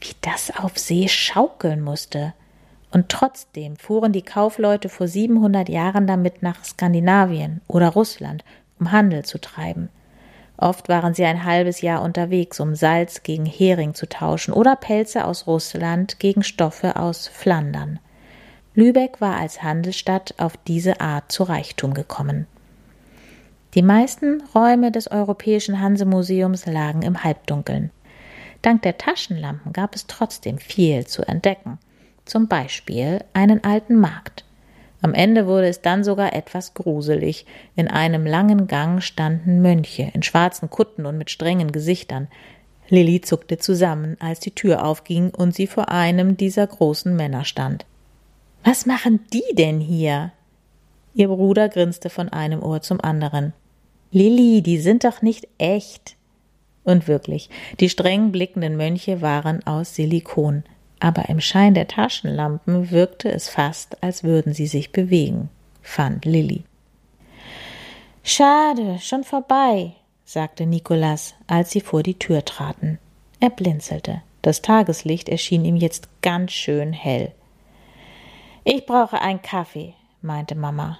Wie 0.00 0.14
das 0.20 0.54
auf 0.56 0.78
See 0.78 1.08
schaukeln 1.08 1.80
musste. 1.80 2.34
Und 2.90 3.10
trotzdem 3.10 3.76
fuhren 3.76 4.12
die 4.12 4.22
Kaufleute 4.22 4.88
vor 4.88 5.08
700 5.08 5.68
Jahren 5.68 6.06
damit 6.06 6.42
nach 6.42 6.64
Skandinavien 6.64 7.60
oder 7.68 7.88
Russland, 7.90 8.44
um 8.80 8.92
Handel 8.92 9.24
zu 9.24 9.38
treiben. 9.38 9.90
Oft 10.56 10.88
waren 10.88 11.14
sie 11.14 11.24
ein 11.24 11.44
halbes 11.44 11.82
Jahr 11.82 12.02
unterwegs, 12.02 12.58
um 12.60 12.74
Salz 12.74 13.22
gegen 13.22 13.46
Hering 13.46 13.94
zu 13.94 14.08
tauschen 14.08 14.52
oder 14.52 14.74
Pelze 14.74 15.24
aus 15.24 15.46
Russland 15.46 16.18
gegen 16.18 16.42
Stoffe 16.42 16.96
aus 16.96 17.28
Flandern. 17.28 18.00
Lübeck 18.74 19.20
war 19.20 19.36
als 19.36 19.62
Handelsstadt 19.62 20.34
auf 20.38 20.56
diese 20.66 21.00
Art 21.00 21.30
zu 21.30 21.44
Reichtum 21.44 21.94
gekommen. 21.94 22.46
Die 23.74 23.82
meisten 23.82 24.42
Räume 24.54 24.90
des 24.90 25.10
Europäischen 25.10 25.80
Hansemuseums 25.80 26.66
lagen 26.66 27.02
im 27.02 27.22
Halbdunkeln. 27.22 27.90
Dank 28.62 28.82
der 28.82 28.98
Taschenlampen 28.98 29.72
gab 29.72 29.94
es 29.94 30.06
trotzdem 30.06 30.58
viel 30.58 31.06
zu 31.06 31.22
entdecken 31.22 31.78
zum 32.28 32.48
Beispiel 32.48 33.24
einen 33.32 33.64
alten 33.64 33.96
Markt. 33.96 34.44
Am 35.00 35.14
Ende 35.14 35.46
wurde 35.46 35.68
es 35.68 35.80
dann 35.80 36.02
sogar 36.02 36.32
etwas 36.32 36.74
gruselig. 36.74 37.46
In 37.76 37.88
einem 37.88 38.26
langen 38.26 38.66
Gang 38.66 39.02
standen 39.02 39.62
Mönche 39.62 40.10
in 40.12 40.22
schwarzen 40.22 40.70
Kutten 40.70 41.06
und 41.06 41.18
mit 41.18 41.30
strengen 41.30 41.70
Gesichtern. 41.70 42.28
Lilli 42.88 43.20
zuckte 43.20 43.58
zusammen, 43.58 44.16
als 44.18 44.40
die 44.40 44.54
Tür 44.54 44.84
aufging 44.84 45.30
und 45.30 45.54
sie 45.54 45.66
vor 45.66 45.90
einem 45.90 46.36
dieser 46.36 46.66
großen 46.66 47.14
Männer 47.14 47.44
stand. 47.44 47.84
Was 48.64 48.86
machen 48.86 49.20
die 49.32 49.54
denn 49.54 49.78
hier? 49.78 50.32
Ihr 51.14 51.28
Bruder 51.28 51.68
grinste 51.68 52.10
von 52.10 52.28
einem 52.28 52.62
Ohr 52.62 52.80
zum 52.80 53.00
anderen. 53.00 53.52
Lilli, 54.10 54.62
die 54.62 54.78
sind 54.78 55.04
doch 55.04 55.22
nicht 55.22 55.46
echt. 55.58 56.16
Und 56.82 57.06
wirklich, 57.06 57.50
die 57.80 57.90
streng 57.90 58.32
blickenden 58.32 58.76
Mönche 58.76 59.20
waren 59.20 59.64
aus 59.66 59.94
Silikon, 59.94 60.64
aber 61.00 61.28
im 61.28 61.40
Schein 61.40 61.74
der 61.74 61.88
Taschenlampen 61.88 62.90
wirkte 62.90 63.30
es 63.30 63.48
fast, 63.48 64.02
als 64.02 64.24
würden 64.24 64.52
sie 64.52 64.66
sich 64.66 64.92
bewegen, 64.92 65.48
fand 65.82 66.24
Lilli. 66.24 66.64
Schade, 68.22 68.98
schon 69.00 69.24
vorbei, 69.24 69.92
sagte 70.24 70.66
Nikolas, 70.66 71.34
als 71.46 71.70
sie 71.70 71.80
vor 71.80 72.02
die 72.02 72.18
Tür 72.18 72.44
traten. 72.44 72.98
Er 73.40 73.50
blinzelte. 73.50 74.22
Das 74.42 74.62
Tageslicht 74.62 75.28
erschien 75.28 75.64
ihm 75.64 75.76
jetzt 75.76 76.08
ganz 76.22 76.52
schön 76.52 76.92
hell. 76.92 77.32
Ich 78.64 78.86
brauche 78.86 79.20
einen 79.20 79.42
Kaffee, 79.42 79.94
meinte 80.20 80.54
Mama. 80.54 80.98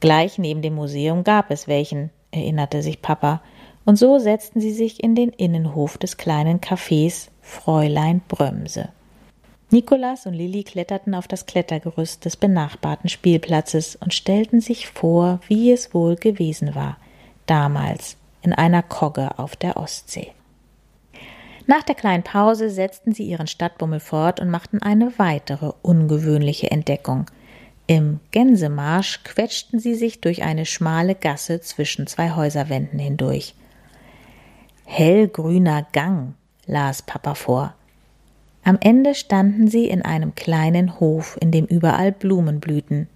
Gleich 0.00 0.38
neben 0.38 0.62
dem 0.62 0.74
Museum 0.74 1.24
gab 1.24 1.50
es 1.50 1.68
welchen, 1.68 2.10
erinnerte 2.30 2.82
sich 2.82 3.02
Papa, 3.02 3.42
und 3.84 3.96
so 3.96 4.18
setzten 4.18 4.60
sie 4.60 4.72
sich 4.72 5.02
in 5.02 5.14
den 5.14 5.30
Innenhof 5.30 5.98
des 5.98 6.16
kleinen 6.16 6.60
Cafés 6.60 7.28
Fräulein 7.42 8.20
Brömse. 8.28 8.90
Nikolas 9.70 10.24
und 10.24 10.32
Lilli 10.32 10.64
kletterten 10.64 11.14
auf 11.14 11.28
das 11.28 11.44
Klettergerüst 11.44 12.24
des 12.24 12.36
benachbarten 12.36 13.10
Spielplatzes 13.10 13.96
und 13.96 14.14
stellten 14.14 14.62
sich 14.62 14.88
vor, 14.88 15.40
wie 15.46 15.70
es 15.72 15.92
wohl 15.92 16.16
gewesen 16.16 16.74
war, 16.74 16.96
damals 17.44 18.16
in 18.40 18.54
einer 18.54 18.82
Kogge 18.82 19.38
auf 19.38 19.56
der 19.56 19.76
Ostsee. 19.76 20.32
Nach 21.66 21.82
der 21.82 21.94
kleinen 21.94 22.22
Pause 22.22 22.70
setzten 22.70 23.12
sie 23.12 23.24
ihren 23.24 23.46
Stadtbummel 23.46 24.00
fort 24.00 24.40
und 24.40 24.48
machten 24.48 24.80
eine 24.80 25.18
weitere 25.18 25.72
ungewöhnliche 25.82 26.70
Entdeckung. 26.70 27.26
Im 27.86 28.20
Gänsemarsch 28.30 29.22
quetschten 29.22 29.78
sie 29.78 29.94
sich 29.94 30.22
durch 30.22 30.42
eine 30.42 30.64
schmale 30.64 31.14
Gasse 31.14 31.60
zwischen 31.60 32.06
zwei 32.06 32.30
Häuserwänden 32.30 32.98
hindurch. 32.98 33.54
Hellgrüner 34.86 35.86
Gang, 35.92 36.34
las 36.64 37.02
Papa 37.02 37.34
vor. 37.34 37.74
Am 38.64 38.78
Ende 38.80 39.14
standen 39.14 39.68
sie 39.68 39.88
in 39.88 40.02
einem 40.02 40.34
kleinen 40.34 41.00
Hof, 41.00 41.38
in 41.40 41.50
dem 41.50 41.64
überall 41.64 42.12
Blumen 42.12 42.60
blühten. 42.60 43.08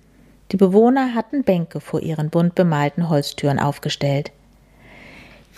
Die 0.50 0.56
Bewohner 0.56 1.14
hatten 1.14 1.44
Bänke 1.44 1.80
vor 1.80 2.00
ihren 2.00 2.30
bunt 2.30 2.54
bemalten 2.54 3.08
Holztüren 3.08 3.58
aufgestellt. 3.58 4.32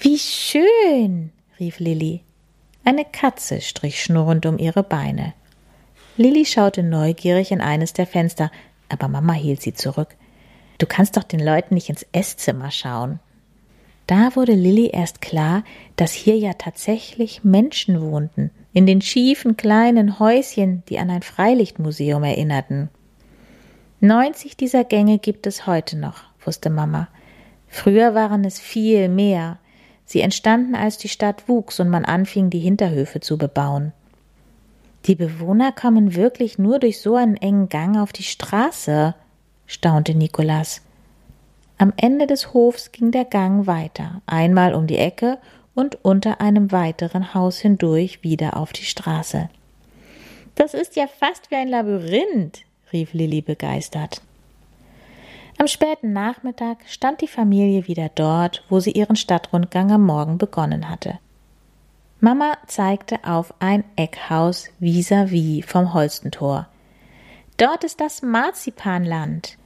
Wie 0.01 0.19
schön, 0.19 1.31
rief 1.59 1.79
Lilli. 1.79 2.23
Eine 2.85 3.05
Katze 3.05 3.61
strich 3.61 4.03
schnurrend 4.03 4.47
um 4.47 4.59
ihre 4.59 4.83
Beine. 4.83 5.35
Lilli 6.17 6.45
schaute 6.45 6.83
neugierig 6.83 7.51
in 7.51 7.61
eines 7.61 7.93
der 7.93 8.07
Fenster, 8.07 8.51
aber 8.89 9.09
Mama 9.09 9.33
hielt 9.33 9.63
sie 9.63 9.75
zurück. 9.75 10.17
Du 10.79 10.87
kannst 10.87 11.17
doch 11.17 11.25
den 11.25 11.41
Leuten 11.41 11.75
nicht 11.75 11.89
ins 11.89 12.07
Esszimmer 12.13 12.71
schauen. 12.71 13.21
Da 14.07 14.37
wurde 14.37 14.53
Lilli 14.53 14.89
erst 14.89 15.21
klar, 15.21 15.65
dass 15.97 16.13
hier 16.13 16.37
ja 16.37 16.53
tatsächlich 16.53 17.43
Menschen 17.43 18.01
wohnten, 18.03 18.51
in 18.75 18.87
den 18.87 19.01
schiefen 19.01 19.57
kleinen 19.57 20.19
Häuschen, 20.19 20.83
die 20.89 20.99
an 20.99 21.09
ein 21.09 21.23
Freilichtmuseum 21.23 22.25
erinnerten. 22.25 22.91
Neunzig 24.01 24.57
dieser 24.57 24.85
Gänge 24.85 25.19
gibt 25.19 25.47
es 25.47 25.67
heute 25.67 25.97
noch, 25.97 26.25
wusste 26.45 26.69
Mama. 26.69 27.09
Früher 27.69 28.15
waren 28.15 28.45
es 28.45 28.59
viel 28.59 29.09
mehr. 29.09 29.59
Sie 30.05 30.21
entstanden, 30.21 30.75
als 30.75 30.99
die 30.99 31.09
Stadt 31.09 31.49
wuchs 31.49 31.81
und 31.81 31.89
man 31.89 32.05
anfing, 32.05 32.51
die 32.51 32.59
Hinterhöfe 32.59 33.21
zu 33.21 33.39
bebauen. 33.39 33.93
Die 35.07 35.15
Bewohner 35.15 35.71
kommen 35.71 36.17
wirklich 36.17 36.59
nur 36.59 36.79
durch 36.79 37.01
so 37.01 37.15
einen 37.15 37.37
engen 37.37 37.69
Gang 37.69 37.97
auf 37.97 38.13
die 38.13 38.23
Straße, 38.23 39.15
staunte 39.67 40.15
Nikolas. 40.15 40.83
Am 41.79 41.93
Ende 41.97 42.27
des 42.27 42.53
Hofs 42.55 42.91
ging 42.91 43.13
der 43.13 43.25
Gang 43.25 43.67
weiter, 43.67 44.23
einmal 44.27 44.75
um 44.75 44.87
die 44.87 44.99
Ecke 44.99 45.39
und 45.75 46.05
unter 46.05 46.41
einem 46.41 46.73
weiteren 46.73 47.35
Haus 47.35 47.59
hindurch 47.59 48.23
wieder 48.23 48.57
auf 48.57 48.73
die 48.73 48.85
Straße. 48.85 49.49
Das 50.55 50.75
ist 50.75 50.97
ja 50.97 51.07
fast 51.07 51.51
wie 51.51 51.57
ein 51.57 51.69
Labyrinth, 51.69 52.63
rief 52.93 53.13
Lilli 53.13 53.43
begeistert. 53.43 54.23
Am 55.59 55.69
späten 55.69 56.13
Nachmittag 56.13 56.79
stand 56.87 57.21
die 57.21 57.29
Familie 57.29 57.87
wieder 57.87 58.11
dort, 58.15 58.65
wo 58.69 58.81
sie 58.81 58.93
ihren 58.93 59.17
Stadtrundgang 59.17 59.93
am 59.93 60.05
Morgen 60.05 60.39
begonnen 60.39 60.89
hatte. 60.89 61.19
Mama 62.21 62.57
zeigte 62.67 63.19
auf 63.25 63.55
ein 63.61 63.85
Eckhaus 63.97 64.69
vis-à-vis 64.81 65.63
-vis 65.63 65.67
vom 65.67 65.93
Holstentor. 65.93 66.67
Dort 67.57 67.85
ist 67.85 68.01
das 68.01 68.23
Marzipanland. 68.23 69.59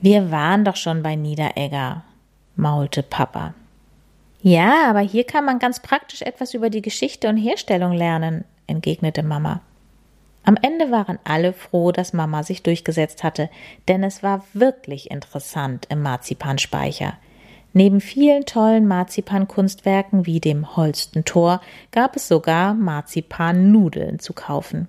Wir 0.00 0.30
waren 0.30 0.64
doch 0.64 0.76
schon 0.76 1.02
bei 1.02 1.16
Niederegger, 1.16 2.04
maulte 2.54 3.02
Papa. 3.02 3.54
Ja, 4.48 4.88
aber 4.88 5.00
hier 5.00 5.24
kann 5.24 5.44
man 5.44 5.58
ganz 5.58 5.80
praktisch 5.80 6.22
etwas 6.22 6.54
über 6.54 6.70
die 6.70 6.80
Geschichte 6.80 7.28
und 7.28 7.36
Herstellung 7.36 7.90
lernen, 7.90 8.44
entgegnete 8.68 9.24
Mama. 9.24 9.60
Am 10.44 10.56
Ende 10.62 10.92
waren 10.92 11.18
alle 11.24 11.52
froh, 11.52 11.90
dass 11.90 12.12
Mama 12.12 12.44
sich 12.44 12.62
durchgesetzt 12.62 13.24
hatte, 13.24 13.50
denn 13.88 14.04
es 14.04 14.22
war 14.22 14.44
wirklich 14.52 15.10
interessant 15.10 15.86
im 15.88 16.00
Marzipanspeicher. 16.00 17.14
Neben 17.72 18.00
vielen 18.00 18.46
tollen 18.46 18.86
Marzipankunstwerken 18.86 20.26
wie 20.26 20.38
dem 20.38 20.76
Holstentor 20.76 21.60
gab 21.90 22.14
es 22.14 22.28
sogar 22.28 22.72
Marzipannudeln 22.72 24.20
zu 24.20 24.32
kaufen. 24.32 24.86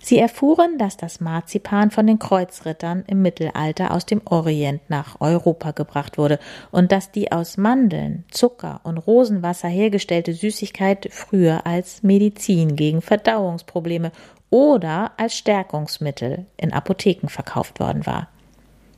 Sie 0.00 0.18
erfuhren, 0.18 0.78
dass 0.78 0.96
das 0.96 1.20
Marzipan 1.20 1.90
von 1.90 2.06
den 2.06 2.18
Kreuzrittern 2.18 3.04
im 3.06 3.22
Mittelalter 3.22 3.92
aus 3.92 4.06
dem 4.06 4.22
Orient 4.24 4.80
nach 4.88 5.20
Europa 5.20 5.72
gebracht 5.72 6.18
wurde 6.18 6.38
und 6.70 6.92
dass 6.92 7.10
die 7.10 7.32
aus 7.32 7.56
Mandeln, 7.56 8.24
Zucker 8.30 8.80
und 8.84 8.98
Rosenwasser 8.98 9.68
hergestellte 9.68 10.32
Süßigkeit 10.32 11.08
früher 11.10 11.66
als 11.66 12.02
Medizin 12.02 12.76
gegen 12.76 13.02
Verdauungsprobleme 13.02 14.12
oder 14.50 15.12
als 15.16 15.36
Stärkungsmittel 15.36 16.46
in 16.56 16.72
Apotheken 16.72 17.28
verkauft 17.28 17.80
worden 17.80 18.06
war. 18.06 18.28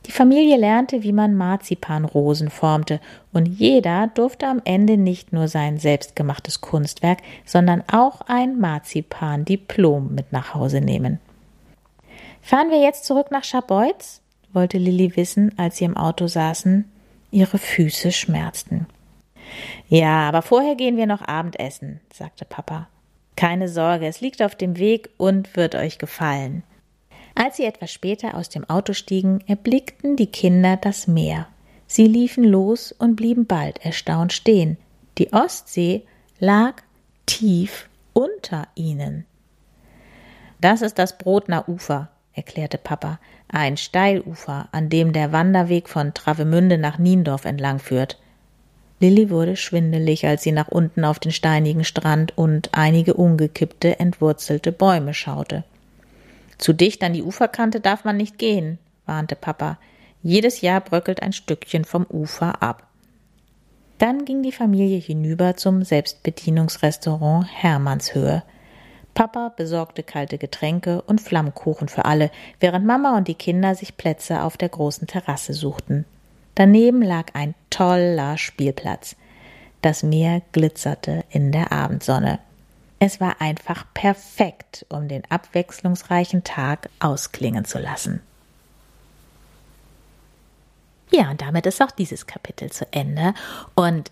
Die 0.07 0.11
Familie 0.11 0.57
lernte, 0.57 1.03
wie 1.03 1.11
man 1.11 1.35
Marzipanrosen 1.35 2.49
formte, 2.49 2.99
und 3.33 3.45
jeder 3.45 4.07
durfte 4.07 4.47
am 4.47 4.61
Ende 4.65 4.97
nicht 4.97 5.31
nur 5.31 5.47
sein 5.47 5.77
selbstgemachtes 5.77 6.61
Kunstwerk, 6.61 7.19
sondern 7.45 7.83
auch 7.91 8.21
ein 8.21 8.59
Marzipan-Diplom 8.59 10.13
mit 10.13 10.31
nach 10.31 10.55
Hause 10.55 10.81
nehmen. 10.81 11.19
Fahren 12.41 12.71
wir 12.71 12.81
jetzt 12.81 13.05
zurück 13.05 13.29
nach 13.31 13.43
Scharbeutz? 13.43 14.21
wollte 14.53 14.77
Lilli 14.77 15.15
wissen, 15.15 15.57
als 15.57 15.77
sie 15.77 15.85
im 15.85 15.95
Auto 15.95 16.27
saßen. 16.27 16.91
Ihre 17.31 17.57
Füße 17.57 18.11
schmerzten. 18.11 18.87
Ja, 19.87 20.27
aber 20.27 20.41
vorher 20.41 20.75
gehen 20.75 20.97
wir 20.97 21.05
noch 21.05 21.21
Abendessen, 21.21 22.01
sagte 22.13 22.43
Papa. 22.43 22.87
Keine 23.35 23.69
Sorge, 23.69 24.07
es 24.07 24.19
liegt 24.19 24.41
auf 24.41 24.55
dem 24.55 24.77
Weg 24.77 25.09
und 25.17 25.55
wird 25.55 25.75
euch 25.75 25.97
gefallen. 25.97 26.63
Als 27.35 27.57
sie 27.57 27.65
etwas 27.65 27.91
später 27.91 28.35
aus 28.35 28.49
dem 28.49 28.69
Auto 28.69 28.93
stiegen, 28.93 29.41
erblickten 29.47 30.15
die 30.15 30.27
Kinder 30.27 30.77
das 30.77 31.07
Meer. 31.07 31.47
Sie 31.87 32.07
liefen 32.07 32.43
los 32.43 32.91
und 32.91 33.15
blieben 33.15 33.45
bald 33.45 33.83
erstaunt 33.85 34.33
stehen. 34.33 34.77
Die 35.17 35.33
Ostsee 35.33 36.03
lag 36.39 36.81
tief 37.25 37.89
unter 38.13 38.67
ihnen. 38.75 39.25
Das 40.59 40.81
ist 40.81 40.99
das 40.99 41.17
Brotner 41.17 41.67
Ufer, 41.67 42.09
erklärte 42.33 42.77
Papa, 42.77 43.19
ein 43.47 43.77
Steilufer, 43.77 44.69
an 44.71 44.89
dem 44.89 45.11
der 45.11 45.31
Wanderweg 45.31 45.89
von 45.89 46.13
Travemünde 46.13 46.77
nach 46.77 46.97
Niendorf 46.97 47.45
entlang 47.45 47.79
führt. 47.79 48.19
Lilli 48.99 49.29
wurde 49.29 49.55
schwindelig, 49.55 50.27
als 50.27 50.43
sie 50.43 50.51
nach 50.51 50.67
unten 50.67 51.03
auf 51.03 51.19
den 51.19 51.31
steinigen 51.31 51.83
Strand 51.83 52.37
und 52.37 52.69
einige 52.73 53.15
umgekippte, 53.15 53.99
entwurzelte 53.99 54.71
Bäume 54.71 55.13
schaute. 55.13 55.63
Zu 56.61 56.73
dicht 56.73 57.03
an 57.03 57.13
die 57.13 57.23
Uferkante 57.23 57.81
darf 57.81 58.05
man 58.05 58.15
nicht 58.15 58.37
gehen, 58.37 58.77
warnte 59.07 59.35
Papa. 59.35 59.79
Jedes 60.21 60.61
Jahr 60.61 60.79
bröckelt 60.79 61.21
ein 61.23 61.33
Stückchen 61.33 61.85
vom 61.85 62.05
Ufer 62.05 62.61
ab. 62.61 62.87
Dann 63.97 64.25
ging 64.25 64.43
die 64.43 64.51
Familie 64.51 64.99
hinüber 64.99 65.57
zum 65.57 65.83
Selbstbedienungsrestaurant 65.83 67.47
Hermannshöhe. 67.51 68.43
Papa 69.15 69.49
besorgte 69.57 70.03
kalte 70.03 70.37
Getränke 70.37 71.01
und 71.01 71.19
Flammkuchen 71.19 71.87
für 71.87 72.05
alle, 72.05 72.29
während 72.59 72.85
Mama 72.85 73.17
und 73.17 73.27
die 73.27 73.33
Kinder 73.33 73.73
sich 73.73 73.97
Plätze 73.97 74.43
auf 74.43 74.55
der 74.55 74.69
großen 74.69 75.07
Terrasse 75.07 75.53
suchten. 75.53 76.05
Daneben 76.53 77.01
lag 77.01 77.33
ein 77.33 77.55
toller 77.71 78.37
Spielplatz. 78.37 79.15
Das 79.81 80.03
Meer 80.03 80.43
glitzerte 80.51 81.23
in 81.31 81.51
der 81.51 81.71
Abendsonne. 81.71 82.39
Es 83.03 83.19
war 83.19 83.41
einfach 83.41 83.85
perfekt, 83.95 84.85
um 84.87 85.07
den 85.07 85.23
abwechslungsreichen 85.27 86.43
Tag 86.43 86.87
ausklingen 86.99 87.65
zu 87.65 87.79
lassen. 87.79 88.21
Ja, 91.09 91.31
und 91.31 91.41
damit 91.41 91.65
ist 91.65 91.81
auch 91.81 91.89
dieses 91.89 92.27
Kapitel 92.27 92.71
zu 92.71 92.85
Ende. 92.93 93.33
Und 93.73 94.11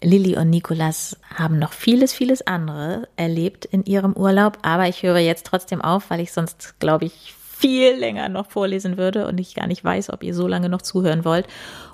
Lilly 0.00 0.36
und 0.36 0.48
Nikolas 0.48 1.18
haben 1.34 1.58
noch 1.58 1.72
vieles, 1.72 2.12
vieles 2.12 2.46
andere 2.46 3.08
erlebt 3.16 3.64
in 3.64 3.84
ihrem 3.84 4.12
Urlaub, 4.12 4.58
aber 4.62 4.86
ich 4.86 5.02
höre 5.02 5.18
jetzt 5.18 5.46
trotzdem 5.46 5.82
auf, 5.82 6.08
weil 6.08 6.20
ich 6.20 6.32
sonst, 6.32 6.78
glaube 6.78 7.06
ich, 7.06 7.34
viel 7.34 7.96
länger 7.96 8.28
noch 8.28 8.48
vorlesen 8.48 8.96
würde 8.96 9.26
und 9.26 9.40
ich 9.40 9.56
gar 9.56 9.66
nicht 9.66 9.82
weiß, 9.82 10.08
ob 10.10 10.22
ihr 10.22 10.34
so 10.34 10.46
lange 10.46 10.68
noch 10.68 10.82
zuhören 10.82 11.24
wollt. 11.24 11.48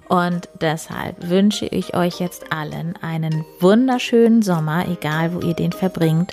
Und 0.08 0.48
deshalb 0.60 1.28
wünsche 1.28 1.66
ich 1.66 1.96
euch 1.96 2.20
jetzt 2.20 2.52
allen 2.52 2.94
einen 3.02 3.44
wunderschönen 3.60 4.42
Sommer, 4.42 4.86
egal 4.88 5.34
wo 5.34 5.40
ihr 5.40 5.54
den 5.54 5.72
verbringt. 5.72 6.32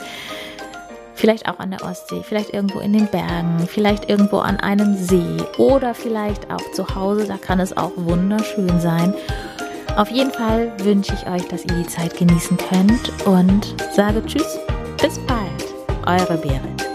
Vielleicht 1.16 1.48
auch 1.48 1.60
an 1.60 1.72
der 1.72 1.84
Ostsee, 1.84 2.22
vielleicht 2.24 2.54
irgendwo 2.54 2.80
in 2.80 2.94
den 2.94 3.08
Bergen, 3.08 3.68
vielleicht 3.68 4.10
irgendwo 4.10 4.40
an 4.40 4.60
einem 4.60 4.96
See 4.96 5.38
oder 5.58 5.94
vielleicht 5.94 6.52
auch 6.52 6.72
zu 6.74 6.96
Hause. 6.96 7.28
Da 7.28 7.38
kann 7.38 7.60
es 7.60 7.76
auch 7.76 7.92
wunderschön 7.96 8.80
sein. 8.80 9.14
Auf 9.96 10.10
jeden 10.10 10.32
Fall 10.32 10.72
wünsche 10.80 11.14
ich 11.14 11.28
euch, 11.30 11.48
dass 11.48 11.66
ihr 11.66 11.76
die 11.76 11.88
Zeit 11.88 12.18
genießen 12.18 12.58
könnt 12.58 13.28
und 13.28 13.76
sage 13.94 14.26
Tschüss, 14.26 14.60
bis 15.00 15.20
bald, 15.20 15.66
eure 16.08 16.38
Berit. 16.38 16.93